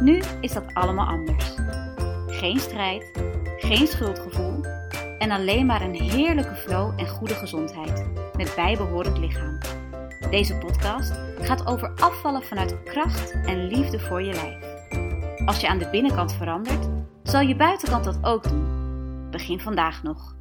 [0.00, 1.54] Nu is dat allemaal anders.
[2.26, 3.10] Geen strijd,
[3.58, 4.64] geen schuldgevoel
[5.18, 9.58] en alleen maar een heerlijke flow en goede gezondheid met bijbehorend lichaam.
[10.30, 14.72] Deze podcast gaat over afvallen vanuit kracht en liefde voor je lijf.
[15.46, 16.88] Als je aan de binnenkant verandert,
[17.22, 19.30] zal je buitenkant dat ook doen.
[19.30, 20.36] Begin vandaag nog.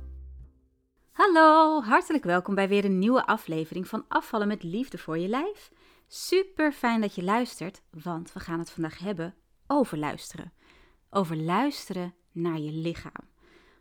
[1.12, 5.72] Hallo, hartelijk welkom bij weer een nieuwe aflevering van Afvallen met liefde voor je lijf.
[6.08, 9.36] Super fijn dat je luistert, want we gaan het vandaag hebben
[9.72, 10.52] over luisteren.
[11.10, 13.30] Over luisteren naar je lichaam.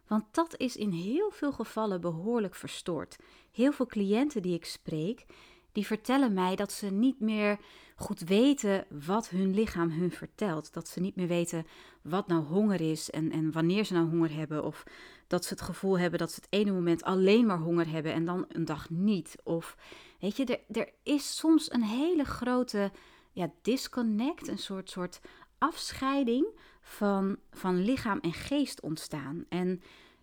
[0.07, 3.17] Want dat is in heel veel gevallen behoorlijk verstoord.
[3.53, 5.27] Heel veel cliënten die ik spreek,
[5.73, 7.59] die vertellen mij dat ze niet meer
[7.97, 10.73] goed weten wat hun lichaam hun vertelt.
[10.73, 11.67] Dat ze niet meer weten
[12.03, 14.65] wat nou honger is en, en wanneer ze nou honger hebben.
[14.65, 14.85] Of
[15.27, 18.25] dat ze het gevoel hebben dat ze het ene moment alleen maar honger hebben en
[18.25, 19.37] dan een dag niet.
[19.43, 19.77] Of
[20.21, 22.91] weet je, er, er is soms een hele grote
[23.33, 25.21] ja, disconnect, een soort, soort
[25.61, 26.47] afscheiding
[26.81, 29.45] van, van lichaam en geest ontstaan.
[29.49, 29.83] En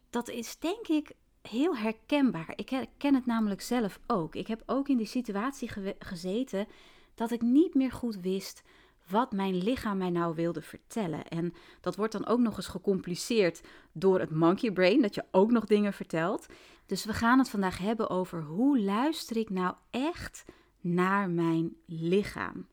[0.10, 2.54] dat is denk ik heel herkenbaar.
[2.56, 4.36] Ik herken het namelijk zelf ook.
[4.36, 6.68] Ik heb ook in die situatie gezeten
[7.16, 8.64] dat ik niet meer goed wist
[9.08, 11.28] wat mijn lichaam mij nou wilde vertellen.
[11.28, 15.52] En dat wordt dan ook nog eens gecompliceerd door het monkey brain, dat je ook
[15.52, 16.46] nog dingen vertelt.
[16.86, 20.46] Dus we gaan het vandaag hebben over hoe luister ik nou echt
[20.82, 22.68] naar mijn lichaam?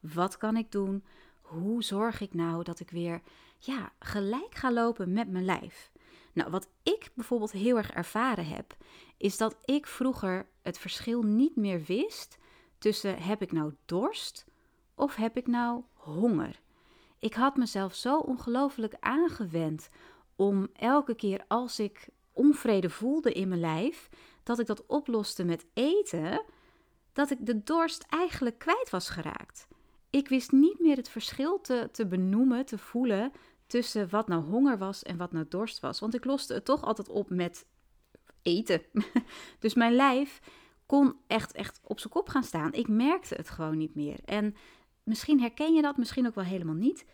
[0.00, 1.04] Wat kan ik doen?
[1.48, 3.22] Hoe zorg ik nou dat ik weer
[3.58, 5.90] ja, gelijk ga lopen met mijn lijf?
[6.32, 8.76] Nou, wat ik bijvoorbeeld heel erg ervaren heb,
[9.16, 12.38] is dat ik vroeger het verschil niet meer wist
[12.78, 14.44] tussen heb ik nou dorst
[14.94, 16.60] of heb ik nou honger.
[17.18, 19.88] Ik had mezelf zo ongelooflijk aangewend
[20.36, 24.08] om elke keer als ik onvrede voelde in mijn lijf,
[24.42, 26.44] dat ik dat oploste met eten,
[27.12, 29.68] dat ik de dorst eigenlijk kwijt was geraakt.
[30.10, 33.32] Ik wist niet meer het verschil te, te benoemen, te voelen
[33.66, 36.00] tussen wat nou honger was en wat nou dorst was.
[36.00, 37.66] Want ik loste het toch altijd op met
[38.42, 38.82] eten.
[39.58, 40.40] dus mijn lijf
[40.86, 42.72] kon echt, echt op zijn kop gaan staan.
[42.72, 44.18] Ik merkte het gewoon niet meer.
[44.24, 44.56] En
[45.02, 47.04] misschien herken je dat, misschien ook wel helemaal niet.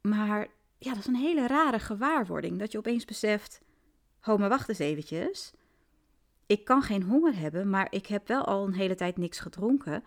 [0.00, 0.48] Maar
[0.78, 2.58] ja, dat is een hele rare gewaarwording.
[2.58, 3.60] Dat je opeens beseft:
[4.20, 5.52] ho, maar wacht eens eventjes.
[6.46, 10.04] Ik kan geen honger hebben, maar ik heb wel al een hele tijd niks gedronken.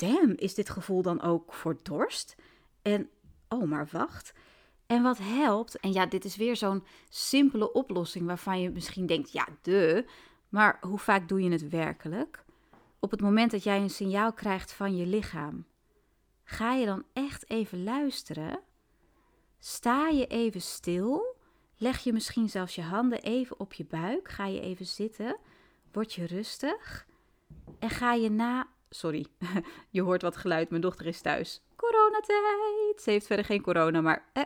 [0.00, 2.36] Damn, is dit gevoel dan ook voor dorst?
[2.82, 3.10] En
[3.48, 4.32] oh, maar wacht.
[4.86, 9.32] En wat helpt, en ja, dit is weer zo'n simpele oplossing waarvan je misschien denkt:
[9.32, 10.04] ja, de.
[10.48, 12.44] Maar hoe vaak doe je het werkelijk?
[12.98, 15.64] Op het moment dat jij een signaal krijgt van je lichaam,
[16.44, 18.60] ga je dan echt even luisteren?
[19.58, 21.36] Sta je even stil?
[21.76, 24.28] Leg je misschien zelfs je handen even op je buik?
[24.28, 25.36] Ga je even zitten?
[25.92, 27.06] Word je rustig?
[27.78, 28.68] En ga je na.
[28.90, 29.26] Sorry,
[29.90, 30.70] je hoort wat geluid.
[30.70, 31.62] Mijn dochter is thuis.
[31.76, 33.02] Coronatijd.
[33.02, 34.42] Ze heeft verder geen corona, maar eh,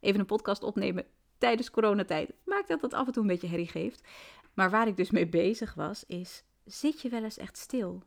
[0.00, 1.06] even een podcast opnemen
[1.38, 4.02] tijdens coronatijd maakt dat het af en toe een beetje herrie geeft.
[4.54, 8.02] Maar waar ik dus mee bezig was, is: zit je wel eens echt stil?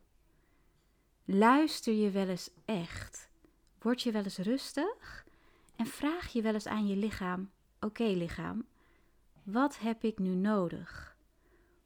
[1.24, 3.28] Luister je wel eens echt?
[3.78, 5.26] Word je wel eens rustig?
[5.76, 7.50] En vraag je wel eens aan je lichaam:
[7.80, 8.66] Oké, lichaam,
[9.42, 11.16] wat heb ik nu nodig?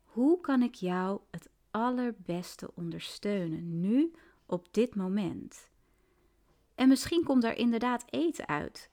[0.04, 4.12] Hoe kan ik jou het allerbeste ondersteunen nu
[4.46, 5.70] op dit moment?
[6.74, 8.90] En misschien komt er inderdaad eten uit,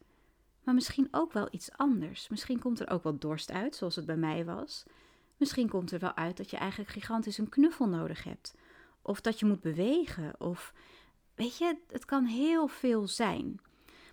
[0.63, 2.27] maar misschien ook wel iets anders.
[2.27, 4.83] Misschien komt er ook wel dorst uit, zoals het bij mij was.
[5.37, 8.55] Misschien komt er wel uit dat je eigenlijk gigantisch een knuffel nodig hebt.
[9.01, 10.33] Of dat je moet bewegen.
[10.39, 10.73] Of
[11.35, 13.59] weet je, het kan heel veel zijn.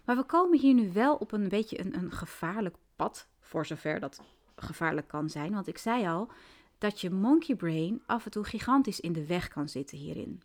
[0.05, 3.29] Maar we komen hier nu wel op een beetje een, een gevaarlijk pad.
[3.41, 4.23] Voor zover dat
[4.57, 5.53] gevaarlijk kan zijn.
[5.53, 6.31] Want ik zei al
[6.79, 10.43] dat je monkey brain af en toe gigantisch in de weg kan zitten hierin.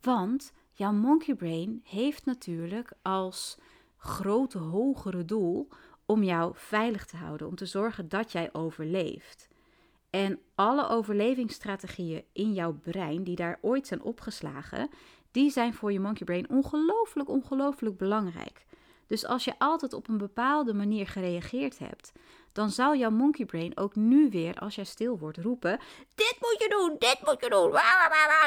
[0.00, 3.58] Want jouw monkey brain heeft natuurlijk als
[3.96, 5.68] grote, hogere doel
[6.06, 9.48] om jou veilig te houden, om te zorgen dat jij overleeft.
[10.10, 14.88] En alle overlevingsstrategieën in jouw brein die daar ooit zijn opgeslagen,
[15.30, 18.64] die zijn voor je monkey brain ongelooflijk, ongelooflijk belangrijk.
[19.06, 22.12] Dus als je altijd op een bepaalde manier gereageerd hebt,
[22.52, 25.78] dan zal jouw monkey brain ook nu weer, als jij stil wordt, roepen:
[26.14, 27.70] Dit moet je doen, dit moet je doen,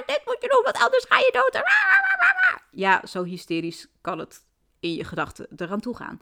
[0.06, 1.64] dit moet je doen, want anders ga je dood.
[2.72, 4.46] Ja, zo hysterisch kan het
[4.80, 6.22] in je gedachten eraan toe gaan.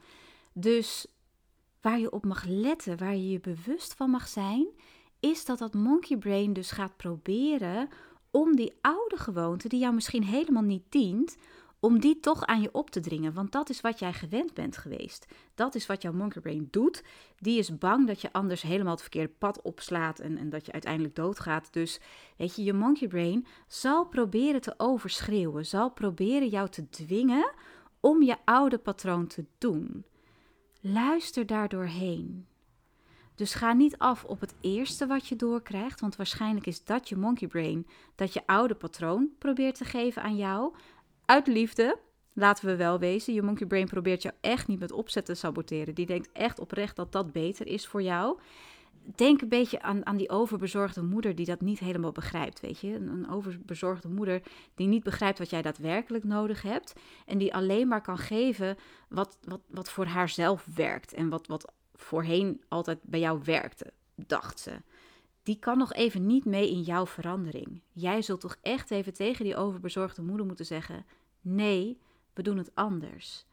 [0.53, 1.07] Dus
[1.81, 4.67] waar je op mag letten, waar je je bewust van mag zijn,
[5.19, 7.89] is dat dat monkey brain dus gaat proberen
[8.31, 11.37] om die oude gewoonte, die jou misschien helemaal niet dient,
[11.79, 13.33] om die toch aan je op te dringen.
[13.33, 15.25] Want dat is wat jij gewend bent geweest.
[15.55, 17.03] Dat is wat jouw monkey brain doet.
[17.39, 20.71] Die is bang dat je anders helemaal het verkeerde pad opslaat en, en dat je
[20.71, 21.73] uiteindelijk doodgaat.
[21.73, 21.99] Dus
[22.37, 27.51] weet je, je monkey brain zal proberen te overschreeuwen, zal proberen jou te dwingen
[27.99, 30.05] om je oude patroon te doen.
[30.81, 32.45] Luister daardoor heen.
[33.35, 37.15] Dus ga niet af op het eerste wat je doorkrijgt, want waarschijnlijk is dat je
[37.15, 40.73] monkey brain dat je oude patroon probeert te geven aan jou.
[41.25, 41.97] Uit liefde,
[42.33, 43.33] laten we wel wezen.
[43.33, 45.95] Je monkey brain probeert jou echt niet met opzet te saboteren.
[45.95, 48.39] Die denkt echt oprecht dat dat beter is voor jou.
[49.15, 52.93] Denk een beetje aan, aan die overbezorgde moeder die dat niet helemaal begrijpt, weet je.
[52.95, 54.41] Een, overbezorgde moeder
[54.75, 56.93] die niet begrijpt wat jij daadwerkelijk nodig hebt.
[57.25, 58.77] En die alleen maar kan geven
[59.09, 64.59] wat, wat, wat voor haarzelf werkt en wat, wat voorheen altijd bij jou werkte, dacht
[64.59, 64.71] ze.
[65.45, 67.81] Die kan nog even niet mee in jouw verandering.
[67.91, 71.05] Jij zult toch echt even tegen die overbezorgde moeder moeten zeggen:
[71.41, 71.99] nee,
[72.33, 73.45] we doen het anders.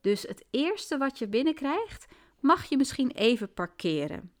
[0.00, 2.06] Dus het eerste wat je binnenkrijgt,
[2.40, 4.32] mag je misschien even parkeren.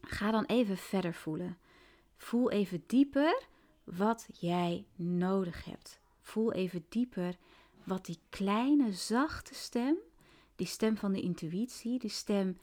[0.00, 1.58] Ga dan even verder voelen.
[2.16, 3.42] Voel even dieper
[3.84, 6.00] wat jij nodig hebt.
[6.20, 7.36] Voel even dieper
[7.84, 9.96] wat die kleine zachte stem
[10.56, 12.58] die stem van de intuïtie, die stem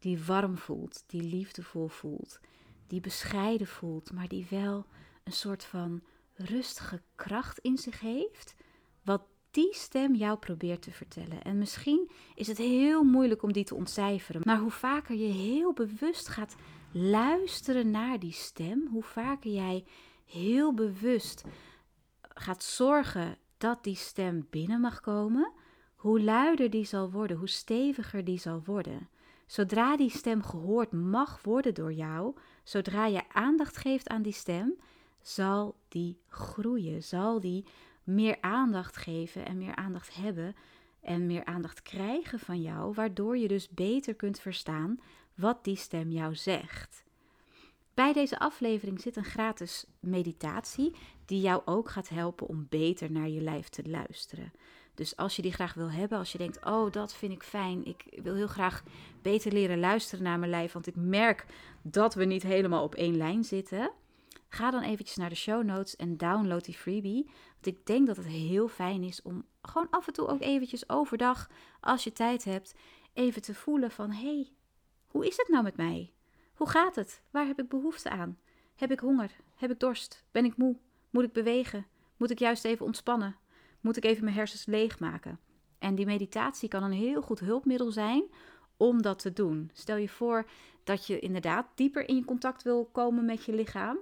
[0.00, 2.40] die warm voelt, die liefdevol voelt,
[2.86, 4.86] die bescheiden voelt, maar die wel
[5.24, 6.02] een soort van
[6.34, 8.54] rustige kracht in zich heeft,
[9.02, 11.42] wat die stem jou probeert te vertellen.
[11.42, 15.72] En misschien is het heel moeilijk om die te ontcijferen, maar hoe vaker je heel
[15.72, 16.56] bewust gaat
[16.92, 19.84] luisteren naar die stem, hoe vaker jij
[20.24, 21.44] heel bewust
[22.20, 25.52] gaat zorgen dat die stem binnen mag komen,
[25.94, 29.08] hoe luider die zal worden, hoe steviger die zal worden.
[29.50, 34.74] Zodra die stem gehoord mag worden door jou, zodra je aandacht geeft aan die stem,
[35.20, 37.64] zal die groeien, zal die
[38.04, 40.54] meer aandacht geven en meer aandacht hebben
[41.00, 45.00] en meer aandacht krijgen van jou, waardoor je dus beter kunt verstaan
[45.34, 47.04] wat die stem jou zegt.
[47.94, 53.28] Bij deze aflevering zit een gratis meditatie die jou ook gaat helpen om beter naar
[53.28, 54.52] je lijf te luisteren.
[55.00, 57.84] Dus als je die graag wil hebben, als je denkt, oh dat vind ik fijn,
[57.84, 58.82] ik wil heel graag
[59.22, 61.46] beter leren luisteren naar mijn lijf, want ik merk
[61.82, 63.90] dat we niet helemaal op één lijn zitten.
[64.48, 67.24] Ga dan eventjes naar de show notes en download die freebie.
[67.52, 70.88] Want ik denk dat het heel fijn is om gewoon af en toe ook eventjes
[70.88, 71.50] overdag,
[71.80, 72.74] als je tijd hebt,
[73.12, 74.52] even te voelen van, hé, hey,
[75.06, 76.12] hoe is het nou met mij?
[76.54, 77.22] Hoe gaat het?
[77.30, 78.38] Waar heb ik behoefte aan?
[78.74, 79.30] Heb ik honger?
[79.54, 80.24] Heb ik dorst?
[80.30, 80.76] Ben ik moe?
[81.10, 81.86] Moet ik bewegen?
[82.16, 83.36] Moet ik juist even ontspannen?
[83.80, 85.38] Moet ik even mijn hersens leegmaken?
[85.78, 88.24] En die meditatie kan een heel goed hulpmiddel zijn
[88.76, 89.70] om dat te doen.
[89.72, 90.48] Stel je voor
[90.84, 93.98] dat je inderdaad dieper in contact wil komen met je lichaam.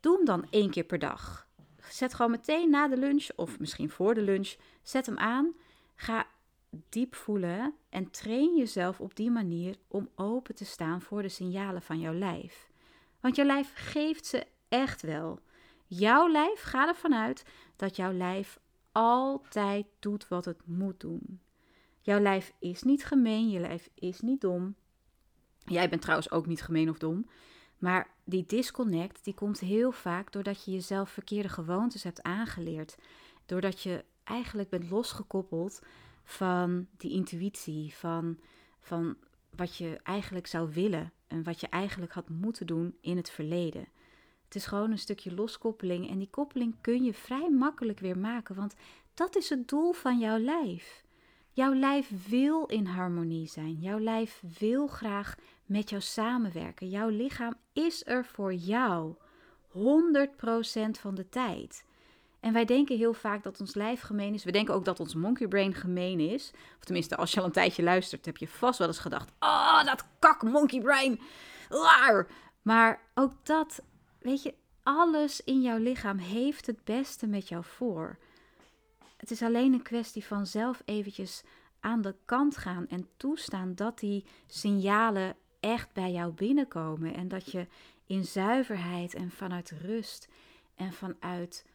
[0.00, 1.46] Doe hem dan één keer per dag.
[1.88, 4.54] Zet gewoon meteen na de lunch of misschien voor de lunch.
[4.82, 5.54] Zet hem aan.
[5.94, 6.26] Ga
[6.88, 11.82] diep voelen en train jezelf op die manier om open te staan voor de signalen
[11.82, 12.68] van jouw lijf.
[13.20, 15.38] Want jouw lijf geeft ze echt wel.
[15.86, 17.44] Jouw lijf gaat ervan uit
[17.76, 18.58] dat jouw lijf
[18.94, 21.40] altijd doet wat het moet doen.
[22.00, 24.74] Jouw lijf is niet gemeen, je lijf is niet dom.
[25.58, 27.28] Jij bent trouwens ook niet gemeen of dom.
[27.78, 32.96] Maar die disconnect die komt heel vaak doordat je jezelf verkeerde gewoontes hebt aangeleerd.
[33.46, 35.80] Doordat je eigenlijk bent losgekoppeld
[36.24, 38.38] van die intuïtie, van,
[38.80, 39.16] van
[39.50, 43.86] wat je eigenlijk zou willen en wat je eigenlijk had moeten doen in het verleden.
[44.54, 48.54] Het is gewoon een stukje loskoppeling en die koppeling kun je vrij makkelijk weer maken,
[48.54, 48.74] want
[49.14, 51.02] dat is het doel van jouw lijf.
[51.50, 53.74] Jouw lijf wil in harmonie zijn.
[53.80, 55.34] Jouw lijf wil graag
[55.66, 56.88] met jou samenwerken.
[56.88, 59.14] Jouw lichaam is er voor jou
[59.72, 59.74] 100%
[61.00, 61.84] van de tijd.
[62.40, 64.44] En wij denken heel vaak dat ons lijf gemeen is.
[64.44, 66.50] We denken ook dat ons monkey brain gemeen is.
[66.78, 69.84] Of tenminste, als je al een tijdje luistert, heb je vast wel eens gedacht: Oh,
[69.84, 71.20] dat kak monkey brain.
[71.68, 72.26] Laar.
[72.62, 73.82] Maar ook dat,
[74.24, 78.18] weet je, alles in jouw lichaam heeft het beste met jou voor.
[79.16, 81.42] Het is alleen een kwestie van zelf eventjes
[81.80, 87.14] aan de kant gaan en toestaan dat die signalen echt bij jou binnenkomen.
[87.14, 87.66] En dat je
[88.06, 90.28] in zuiverheid en vanuit rust
[90.74, 91.66] en vanuit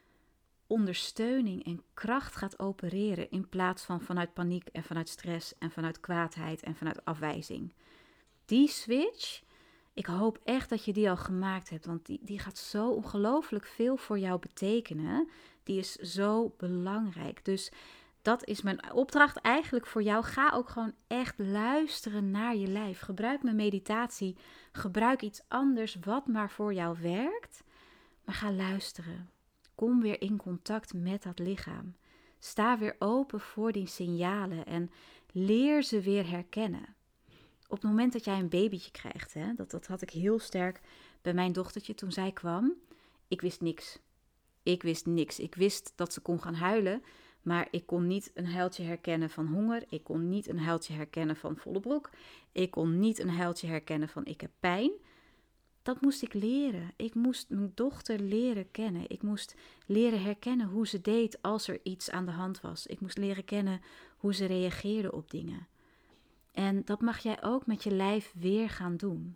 [0.68, 6.00] ondersteuning en kracht gaat opereren in plaats van vanuit paniek en vanuit stress en vanuit
[6.00, 7.74] kwaadheid en vanuit afwijzing.
[8.46, 9.42] Die switch,
[10.00, 13.66] ik hoop echt dat je die al gemaakt hebt, want die, die gaat zo ongelooflijk
[13.66, 15.30] veel voor jou betekenen.
[15.64, 17.46] Die is zo belangrijk.
[17.46, 17.72] Dus
[18.22, 20.24] dat is mijn opdracht eigenlijk voor jou.
[20.24, 23.00] Ga ook gewoon echt luisteren naar je lijf.
[23.00, 24.38] Gebruik mijn meditatie.
[24.72, 27.64] Gebruik iets anders wat maar voor jou werkt.
[28.26, 29.30] Maar ga luisteren.
[29.76, 31.96] Kom weer in contact met dat lichaam.
[32.38, 34.92] Sta weer open voor die signalen en
[35.32, 36.96] leer ze weer herkennen.
[37.72, 40.82] Op het moment dat jij een babytje krijgt, hè, dat, dat had ik heel sterk
[41.22, 42.74] bij mijn dochtertje toen zij kwam.
[43.28, 44.00] Ik wist niks.
[44.64, 45.40] Ik wist niks.
[45.40, 47.04] Ik wist dat ze kon gaan huilen,
[47.42, 49.84] maar ik kon niet een huiltje herkennen van honger.
[49.90, 52.10] Ik kon niet een huiltje herkennen van volle broek.
[52.52, 54.92] Ik kon niet een huiltje herkennen van ik heb pijn.
[55.82, 56.92] Dat moest ik leren.
[56.96, 59.10] Ik moest mijn dochter leren kennen.
[59.10, 62.88] Ik moest leren herkennen hoe ze deed als er iets aan de hand was.
[62.88, 63.82] Ik moest leren kennen
[64.18, 65.68] hoe ze reageerde op dingen.
[66.60, 69.36] En dat mag jij ook met je lijf weer gaan doen.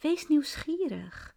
[0.00, 1.34] Wees nieuwsgierig.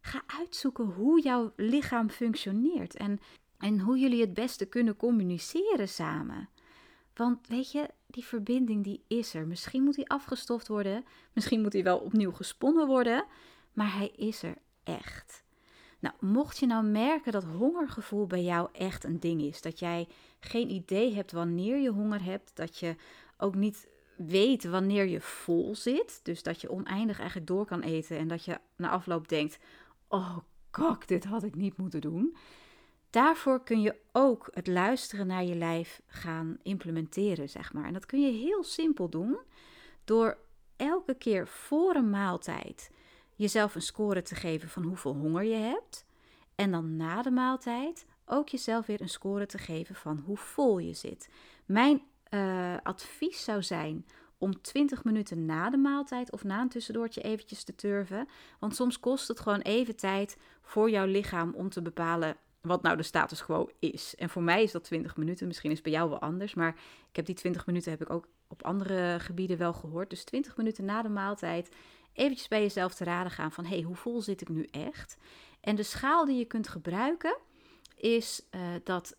[0.00, 3.20] Ga uitzoeken hoe jouw lichaam functioneert en,
[3.58, 6.48] en hoe jullie het beste kunnen communiceren samen.
[7.14, 9.46] Want weet je, die verbinding die is er.
[9.46, 13.24] Misschien moet die afgestoft worden, misschien moet die wel opnieuw gesponnen worden,
[13.72, 15.42] maar hij is er echt.
[15.98, 20.08] Nou, mocht je nou merken dat hongergevoel bij jou echt een ding is, dat jij
[20.40, 22.96] geen idee hebt wanneer je honger hebt, dat je
[23.36, 28.18] ook niet weet wanneer je vol zit, dus dat je oneindig eigenlijk door kan eten
[28.18, 29.58] en dat je na afloop denkt:
[30.08, 30.36] oh
[30.70, 32.36] kak, dit had ik niet moeten doen.
[33.10, 37.84] Daarvoor kun je ook het luisteren naar je lijf gaan implementeren, zeg maar.
[37.84, 39.38] En dat kun je heel simpel doen
[40.04, 40.38] door
[40.76, 42.90] elke keer voor een maaltijd
[43.34, 46.04] jezelf een score te geven van hoeveel honger je hebt.
[46.54, 50.78] En dan na de maaltijd ook jezelf weer een score te geven van hoe vol
[50.78, 51.28] je zit.
[51.66, 52.02] Mijn
[52.34, 54.06] uh, advies zou zijn
[54.38, 58.28] om 20 minuten na de maaltijd of na een tussendoortje eventjes te turven.
[58.58, 62.96] Want soms kost het gewoon even tijd voor jouw lichaam om te bepalen wat nou
[62.96, 64.14] de status quo is.
[64.16, 65.46] En voor mij is dat 20 minuten.
[65.46, 66.54] Misschien is bij jou wel anders.
[66.54, 66.76] Maar
[67.10, 70.10] ik heb die 20 minuten heb ik ook op andere gebieden wel gehoord.
[70.10, 71.68] Dus 20 minuten na de maaltijd
[72.12, 73.64] eventjes bij jezelf te raden gaan van...
[73.64, 75.16] hé, hey, hoe vol zit ik nu echt?
[75.60, 77.36] En de schaal die je kunt gebruiken
[77.96, 79.16] is uh, dat,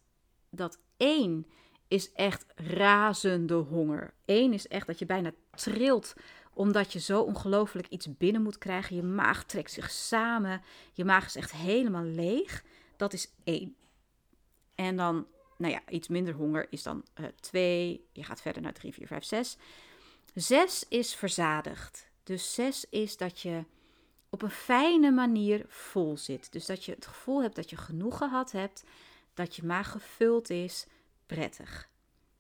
[0.50, 1.46] dat 1
[1.88, 4.14] is echt razende honger.
[4.26, 6.14] Eén is echt dat je bijna trilt
[6.56, 8.96] omdat je zo ongelooflijk iets binnen moet krijgen.
[8.96, 10.62] Je maag trekt zich samen.
[10.94, 12.64] Je maag is echt helemaal leeg.
[12.98, 13.76] Dat is één.
[14.76, 15.28] En dan,
[15.58, 18.08] nou ja, iets minder honger is dan uh, twee.
[18.12, 19.58] Je gaat verder naar drie, vier, vijf, zes.
[20.34, 22.10] Zes is verzadigd.
[22.24, 23.64] Dus zes is dat je
[24.30, 26.52] op een fijne manier vol zit.
[26.52, 28.84] Dus dat je het gevoel hebt dat je genoeg gehad hebt.
[29.34, 30.88] Dat je maag gevuld is
[31.26, 31.90] prettig.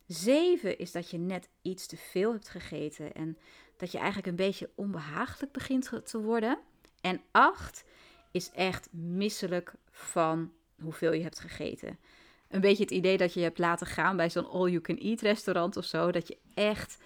[0.08, 3.38] Zeven is dat je net iets te veel hebt gegeten en
[3.78, 6.60] dat je eigenlijk een beetje onbehagelijk begint te worden.
[7.02, 7.84] En acht
[8.32, 10.52] is echt misselijk van
[10.82, 12.00] hoeveel je hebt gegeten.
[12.48, 16.12] Een beetje het idee dat je hebt laten gaan bij zo'n all-you-can-eat restaurant of zo.
[16.12, 16.98] Dat je echt,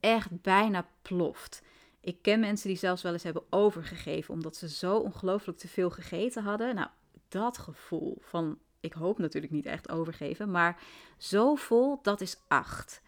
[0.00, 1.62] echt bijna ploft.
[2.00, 5.90] Ik ken mensen die zelfs wel eens hebben overgegeven omdat ze zo ongelooflijk te veel
[5.90, 6.74] gegeten hadden.
[6.74, 6.88] Nou,
[7.28, 10.82] dat gevoel van ik hoop natuurlijk niet echt overgeven, maar
[11.18, 13.02] zo vol, dat is 8.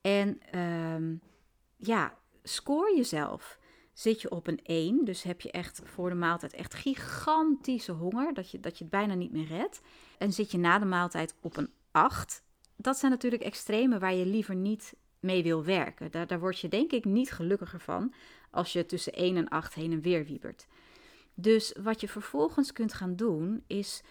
[0.00, 1.20] En um,
[1.76, 3.58] ja, score jezelf.
[3.92, 8.34] Zit je op een 1, dus heb je echt voor de maaltijd echt gigantische honger,
[8.34, 9.80] dat je, dat je het bijna niet meer redt.
[10.18, 12.42] En zit je na de maaltijd op een 8,
[12.76, 16.10] dat zijn natuurlijk extreme waar je liever niet mee wil werken.
[16.10, 18.14] Daar, daar word je denk ik niet gelukkiger van
[18.50, 20.66] als je tussen 1 en 8 heen en weer wiebert.
[21.34, 24.02] Dus wat je vervolgens kunt gaan doen, is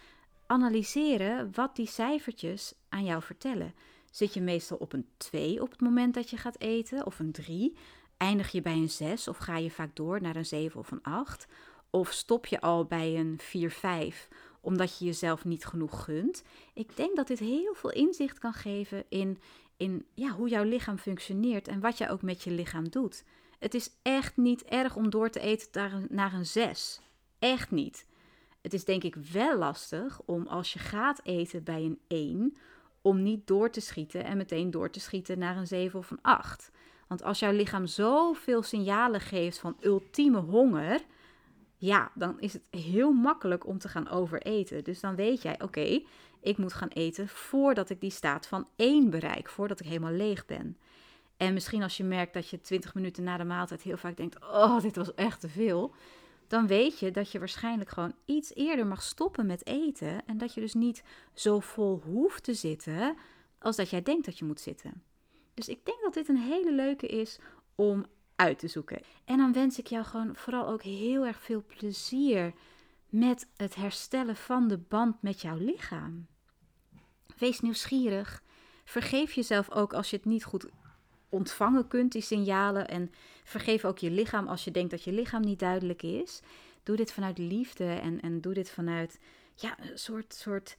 [0.52, 3.74] analyseren wat die cijfertjes aan jou vertellen.
[4.10, 7.32] Zit je meestal op een 2 op het moment dat je gaat eten, of een
[7.32, 7.76] 3?
[8.16, 11.02] Eindig je bij een 6 of ga je vaak door naar een 7 of een
[11.02, 11.46] 8?
[11.90, 14.28] Of stop je al bij een 4, 5
[14.60, 16.42] omdat je jezelf niet genoeg gunt?
[16.74, 19.38] Ik denk dat dit heel veel inzicht kan geven in,
[19.76, 23.24] in ja, hoe jouw lichaam functioneert en wat jij ook met je lichaam doet.
[23.58, 27.00] Het is echt niet erg om door te eten naar een, naar een 6.
[27.38, 28.06] Echt niet.
[28.62, 32.56] Het is denk ik wel lastig om als je gaat eten bij een 1,
[33.00, 36.22] om niet door te schieten en meteen door te schieten naar een 7 of een
[36.22, 36.70] 8.
[37.08, 41.00] Want als jouw lichaam zoveel signalen geeft van ultieme honger,
[41.76, 44.84] ja, dan is het heel makkelijk om te gaan overeten.
[44.84, 46.00] Dus dan weet jij, oké,
[46.40, 50.46] ik moet gaan eten voordat ik die staat van 1 bereik, voordat ik helemaal leeg
[50.46, 50.76] ben.
[51.36, 54.40] En misschien als je merkt dat je 20 minuten na de maaltijd heel vaak denkt:
[54.40, 55.94] Oh, dit was echt te veel
[56.52, 60.26] dan weet je dat je waarschijnlijk gewoon iets eerder mag stoppen met eten.
[60.26, 61.02] En dat je dus niet
[61.34, 63.16] zo vol hoeft te zitten
[63.58, 65.02] als dat jij denkt dat je moet zitten.
[65.54, 67.38] Dus ik denk dat dit een hele leuke is
[67.74, 68.06] om
[68.36, 69.00] uit te zoeken.
[69.24, 72.52] En dan wens ik jou gewoon vooral ook heel erg veel plezier
[73.08, 76.26] met het herstellen van de band met jouw lichaam.
[77.38, 78.42] Wees nieuwsgierig.
[78.84, 80.66] vergeef jezelf ook als je het niet goed
[81.32, 82.88] ontvangen kunt, die signalen.
[82.88, 83.10] En
[83.44, 86.40] vergeef ook je lichaam als je denkt dat je lichaam niet duidelijk is.
[86.82, 89.18] Doe dit vanuit liefde en, en doe dit vanuit
[89.54, 90.76] ja, een soort, soort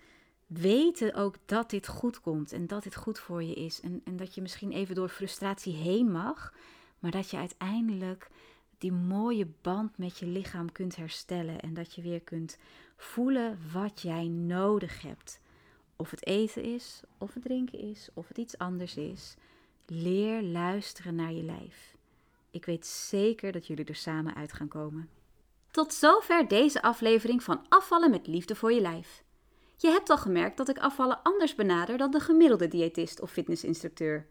[0.48, 3.82] weten ook dat dit goed komt en dat dit goed voor je is.
[3.82, 6.54] En, en dat je misschien even door frustratie heen mag,
[7.00, 8.30] maar dat je uiteindelijk
[8.78, 12.58] die mooie band met je lichaam kunt herstellen en dat je weer kunt
[12.98, 15.40] voelen wat jij nodig hebt.
[15.96, 19.36] Of het eten is, of het drinken is, of het iets anders is.
[19.86, 21.96] Leer luisteren naar je lijf.
[22.52, 25.10] Ik weet zeker dat jullie er samen uit gaan komen.
[25.72, 29.24] Tot zover deze aflevering van Afvallen met Liefde voor je Lijf.
[29.78, 34.28] Je hebt al gemerkt dat ik afvallen anders benader dan de gemiddelde diëtist of fitnessinstructeur.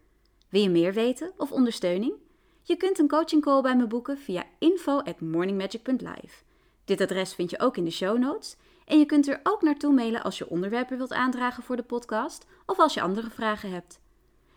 [0.49, 2.13] Wil je meer weten of ondersteuning?
[2.61, 6.43] Je kunt een coaching call bij me boeken via info at morningmagic.live.
[6.85, 8.55] Dit adres vind je ook in de show notes.
[8.85, 12.45] En je kunt er ook naartoe mailen als je onderwerpen wilt aandragen voor de podcast
[12.65, 14.01] of als je andere vragen hebt.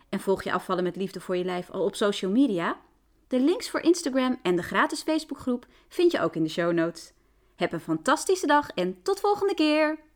[0.09, 2.79] En volg je afvallen met liefde voor je lijf al op social media?
[3.27, 7.13] De links voor Instagram en de gratis Facebookgroep vind je ook in de show notes.
[7.55, 10.06] Heb een fantastische dag en tot volgende keer!